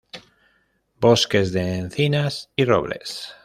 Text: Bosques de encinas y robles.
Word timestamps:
Bosques 0.99 1.51
de 1.51 1.75
encinas 1.77 2.49
y 2.55 2.65
robles. 2.65 3.35